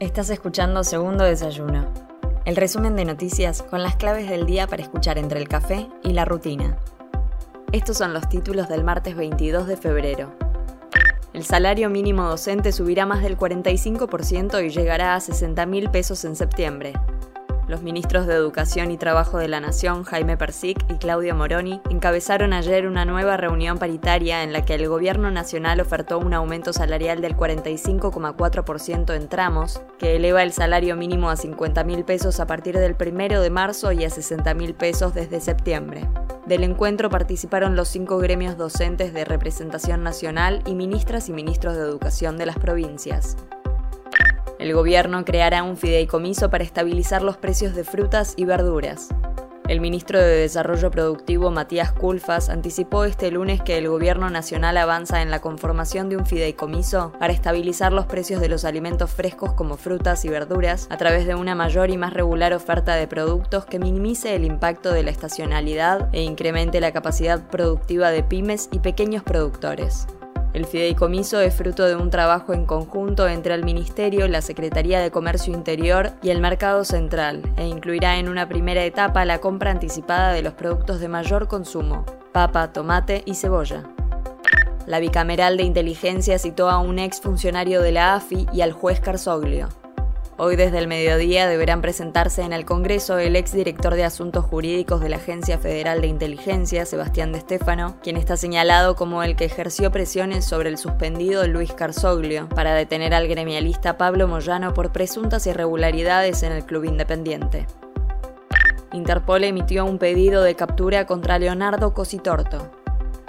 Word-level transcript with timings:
Estás 0.00 0.28
escuchando 0.30 0.82
Segundo 0.82 1.22
Desayuno, 1.22 1.86
el 2.44 2.56
resumen 2.56 2.96
de 2.96 3.04
noticias 3.04 3.62
con 3.62 3.80
las 3.84 3.94
claves 3.94 4.28
del 4.28 4.44
día 4.44 4.66
para 4.66 4.82
escuchar 4.82 5.18
entre 5.18 5.38
el 5.38 5.46
café 5.46 5.88
y 6.02 6.14
la 6.14 6.24
rutina. 6.24 6.76
Estos 7.70 7.98
son 7.98 8.12
los 8.12 8.28
títulos 8.28 8.68
del 8.68 8.82
martes 8.82 9.14
22 9.14 9.68
de 9.68 9.76
febrero. 9.76 10.32
El 11.32 11.44
salario 11.44 11.90
mínimo 11.90 12.24
docente 12.24 12.72
subirá 12.72 13.06
más 13.06 13.22
del 13.22 13.38
45% 13.38 14.66
y 14.66 14.70
llegará 14.70 15.14
a 15.14 15.20
60 15.20 15.64
mil 15.66 15.88
pesos 15.88 16.24
en 16.24 16.34
septiembre. 16.34 16.92
Los 17.66 17.82
ministros 17.82 18.26
de 18.26 18.34
Educación 18.34 18.90
y 18.90 18.98
Trabajo 18.98 19.38
de 19.38 19.48
la 19.48 19.58
Nación, 19.58 20.04
Jaime 20.04 20.36
Persic 20.36 20.84
y 20.90 20.98
Claudio 20.98 21.34
Moroni, 21.34 21.80
encabezaron 21.88 22.52
ayer 22.52 22.86
una 22.86 23.06
nueva 23.06 23.38
reunión 23.38 23.78
paritaria 23.78 24.42
en 24.42 24.52
la 24.52 24.66
que 24.66 24.74
el 24.74 24.86
Gobierno 24.86 25.30
Nacional 25.30 25.80
ofertó 25.80 26.18
un 26.18 26.34
aumento 26.34 26.74
salarial 26.74 27.22
del 27.22 27.36
45,4% 27.36 29.14
en 29.14 29.28
tramos, 29.28 29.80
que 29.98 30.16
eleva 30.16 30.42
el 30.42 30.52
salario 30.52 30.94
mínimo 30.94 31.30
a 31.30 31.36
50 31.36 31.84
mil 31.84 32.04
pesos 32.04 32.38
a 32.38 32.46
partir 32.46 32.78
del 32.78 32.96
1 33.00 33.40
de 33.40 33.50
marzo 33.50 33.92
y 33.92 34.04
a 34.04 34.10
60 34.10 34.52
mil 34.52 34.74
pesos 34.74 35.14
desde 35.14 35.40
septiembre. 35.40 36.06
Del 36.44 36.64
encuentro 36.64 37.08
participaron 37.08 37.76
los 37.76 37.88
cinco 37.88 38.18
gremios 38.18 38.58
docentes 38.58 39.14
de 39.14 39.24
representación 39.24 40.02
nacional 40.02 40.62
y 40.66 40.74
ministras 40.74 41.30
y 41.30 41.32
ministros 41.32 41.76
de 41.76 41.80
educación 41.80 42.36
de 42.36 42.44
las 42.44 42.58
provincias. 42.58 43.38
El 44.58 44.72
gobierno 44.72 45.24
creará 45.24 45.62
un 45.62 45.76
fideicomiso 45.76 46.48
para 46.50 46.64
estabilizar 46.64 47.22
los 47.22 47.36
precios 47.36 47.74
de 47.74 47.84
frutas 47.84 48.34
y 48.36 48.44
verduras. 48.44 49.08
El 49.66 49.80
ministro 49.80 50.18
de 50.18 50.36
Desarrollo 50.36 50.90
Productivo 50.90 51.50
Matías 51.50 51.90
Culfas 51.90 52.50
anticipó 52.50 53.04
este 53.04 53.30
lunes 53.30 53.62
que 53.62 53.78
el 53.78 53.88
gobierno 53.88 54.28
nacional 54.28 54.76
avanza 54.76 55.22
en 55.22 55.30
la 55.30 55.40
conformación 55.40 56.10
de 56.10 56.18
un 56.18 56.26
fideicomiso 56.26 57.12
para 57.18 57.32
estabilizar 57.32 57.90
los 57.90 58.04
precios 58.04 58.42
de 58.42 58.50
los 58.50 58.66
alimentos 58.66 59.10
frescos 59.10 59.54
como 59.54 59.78
frutas 59.78 60.26
y 60.26 60.28
verduras 60.28 60.86
a 60.90 60.98
través 60.98 61.26
de 61.26 61.34
una 61.34 61.54
mayor 61.54 61.88
y 61.88 61.96
más 61.96 62.12
regular 62.12 62.52
oferta 62.52 62.94
de 62.94 63.08
productos 63.08 63.64
que 63.64 63.78
minimice 63.78 64.34
el 64.34 64.44
impacto 64.44 64.92
de 64.92 65.02
la 65.02 65.10
estacionalidad 65.10 66.10
e 66.12 66.20
incremente 66.20 66.78
la 66.80 66.92
capacidad 66.92 67.48
productiva 67.48 68.10
de 68.10 68.22
pymes 68.22 68.68
y 68.70 68.80
pequeños 68.80 69.22
productores. 69.22 70.06
El 70.54 70.66
fideicomiso 70.66 71.40
es 71.40 71.52
fruto 71.52 71.84
de 71.84 71.96
un 71.96 72.10
trabajo 72.10 72.52
en 72.52 72.64
conjunto 72.64 73.26
entre 73.26 73.54
el 73.54 73.64
Ministerio, 73.64 74.28
la 74.28 74.40
Secretaría 74.40 75.00
de 75.00 75.10
Comercio 75.10 75.52
Interior 75.52 76.12
y 76.22 76.30
el 76.30 76.40
Mercado 76.40 76.84
Central, 76.84 77.42
e 77.56 77.66
incluirá 77.66 78.18
en 78.18 78.28
una 78.28 78.48
primera 78.48 78.84
etapa 78.84 79.24
la 79.24 79.40
compra 79.40 79.72
anticipada 79.72 80.32
de 80.32 80.42
los 80.42 80.54
productos 80.54 81.00
de 81.00 81.08
mayor 81.08 81.48
consumo, 81.48 82.06
papa, 82.30 82.72
tomate 82.72 83.24
y 83.26 83.34
cebolla. 83.34 83.82
La 84.86 85.00
bicameral 85.00 85.56
de 85.56 85.64
inteligencia 85.64 86.38
citó 86.38 86.70
a 86.70 86.78
un 86.78 87.00
ex 87.00 87.20
funcionario 87.20 87.82
de 87.82 87.90
la 87.90 88.14
AFI 88.14 88.46
y 88.52 88.60
al 88.60 88.72
juez 88.72 89.00
Carsoglio. 89.00 89.70
Hoy 90.36 90.56
desde 90.56 90.78
el 90.78 90.88
mediodía 90.88 91.46
deberán 91.46 91.80
presentarse 91.80 92.42
en 92.42 92.52
el 92.52 92.64
Congreso 92.64 93.18
el 93.18 93.36
exdirector 93.36 93.94
de 93.94 94.02
Asuntos 94.02 94.44
Jurídicos 94.44 95.00
de 95.00 95.08
la 95.08 95.18
Agencia 95.18 95.58
Federal 95.58 96.00
de 96.00 96.08
Inteligencia, 96.08 96.86
Sebastián 96.86 97.30
de 97.30 97.38
Stefano, 97.38 97.94
quien 98.02 98.16
está 98.16 98.36
señalado 98.36 98.96
como 98.96 99.22
el 99.22 99.36
que 99.36 99.44
ejerció 99.44 99.92
presiones 99.92 100.44
sobre 100.44 100.70
el 100.70 100.76
suspendido 100.76 101.46
Luis 101.46 101.72
Carsoglio 101.72 102.48
para 102.48 102.74
detener 102.74 103.14
al 103.14 103.28
gremialista 103.28 103.96
Pablo 103.96 104.26
Moyano 104.26 104.74
por 104.74 104.90
presuntas 104.90 105.46
irregularidades 105.46 106.42
en 106.42 106.50
el 106.50 106.64
club 106.64 106.82
independiente. 106.82 107.68
Interpol 108.92 109.44
emitió 109.44 109.84
un 109.84 109.98
pedido 109.98 110.42
de 110.42 110.56
captura 110.56 111.06
contra 111.06 111.38
Leonardo 111.38 111.94
Cositorto, 111.94 112.72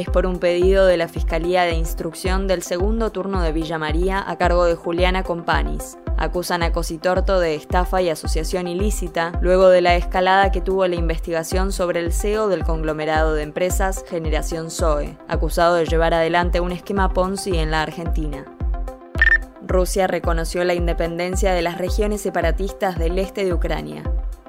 es 0.00 0.08
por 0.08 0.26
un 0.26 0.38
pedido 0.38 0.86
de 0.86 0.96
la 0.96 1.08
Fiscalía 1.08 1.62
de 1.62 1.74
Instrucción 1.74 2.46
del 2.46 2.62
segundo 2.62 3.10
turno 3.10 3.42
de 3.42 3.52
Villa 3.52 3.78
María 3.78 4.24
a 4.26 4.38
cargo 4.38 4.64
de 4.64 4.74
Juliana 4.74 5.22
Companis. 5.22 5.98
Acusan 6.16 6.62
a 6.62 6.72
Cositorto 6.72 7.38
de 7.38 7.54
estafa 7.54 8.00
y 8.00 8.08
asociación 8.08 8.66
ilícita 8.66 9.32
luego 9.42 9.68
de 9.68 9.82
la 9.82 9.96
escalada 9.96 10.50
que 10.52 10.62
tuvo 10.62 10.86
la 10.86 10.96
investigación 10.96 11.70
sobre 11.72 12.00
el 12.00 12.12
CEO 12.12 12.48
del 12.48 12.64
conglomerado 12.64 13.34
de 13.34 13.42
empresas 13.42 14.04
Generación 14.08 14.70
Zoe, 14.70 15.18
acusado 15.28 15.74
de 15.74 15.84
llevar 15.84 16.14
adelante 16.14 16.60
un 16.60 16.72
esquema 16.72 17.12
Ponzi 17.12 17.58
en 17.58 17.70
la 17.70 17.82
Argentina. 17.82 18.46
Rusia 19.62 20.06
reconoció 20.06 20.64
la 20.64 20.74
independencia 20.74 21.52
de 21.52 21.62
las 21.62 21.78
regiones 21.78 22.22
separatistas 22.22 22.98
del 22.98 23.18
este 23.18 23.44
de 23.44 23.52
Ucrania. 23.52 24.02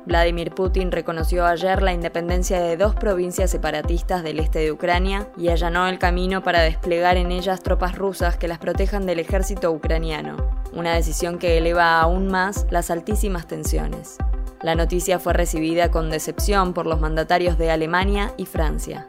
Vladimir 0.06 0.51
Putin 0.51 0.91
reconoció 0.91 1.45
ayer 1.45 1.84
la 1.84 1.94
independencia 1.94 2.59
de 2.59 2.75
dos 2.75 2.95
provincias 2.95 3.51
separatistas 3.51 4.23
del 4.23 4.39
este 4.39 4.59
de 4.59 4.72
Ucrania 4.72 5.28
y 5.38 5.50
allanó 5.50 5.88
el 5.88 6.00
camino 6.00 6.41
para 6.41 6.62
desplegar 6.62 7.17
en 7.17 7.31
ellas 7.31 7.62
tropas 7.62 7.95
rusas 7.95 8.35
que 8.35 8.47
las 8.47 8.57
protejan 8.57 9.06
del 9.06 9.19
ejército 9.19 9.72
ucraniano, 9.72 10.38
una 10.73 10.95
decisión 10.95 11.38
que 11.38 11.57
eleva 11.57 12.01
aún 12.01 12.28
más 12.28 12.66
las 12.72 12.89
altísimas 12.89 13.45
tensiones. 13.45 14.17
La 14.63 14.73
noticia 14.73 15.19
fue 15.19 15.34
recibida 15.34 15.91
con 15.91 16.09
decepción 16.09 16.73
por 16.73 16.88
los 16.88 17.00
mandatarios 17.00 17.59
de 17.59 17.69
Alemania 17.69 18.33
y 18.38 18.45
Francia. 18.45 19.07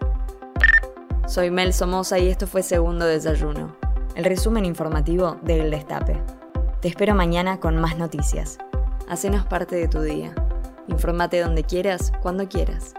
Soy 1.27 1.51
Mel 1.51 1.73
Somoza 1.73 2.19
y 2.19 2.29
esto 2.29 2.47
fue 2.47 2.63
Segundo 2.63 3.07
Desayuno, 3.07 3.77
el 4.15 4.25
resumen 4.25 4.67
informativo 4.67 5.39
del 5.43 5.71
Destape. 5.71 6.23
Te 6.81 6.89
espero 6.89 7.15
mañana 7.15 7.61
con 7.61 7.77
más 7.77 7.97
noticias. 7.97 8.59
Hacenos 9.09 9.47
parte 9.47 9.77
de 9.77 9.89
tu 9.89 10.01
día. 10.03 10.35
Infórmate 10.89 11.41
donde 11.41 11.65
quieras, 11.65 12.13
cuando 12.23 12.49
quieras. 12.49 12.95